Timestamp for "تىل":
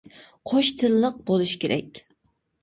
0.79-0.95